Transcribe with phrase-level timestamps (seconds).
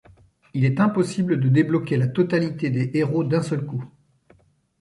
[0.55, 3.85] Il est impossible de débloquer la totalité des Héros d'un seul coup.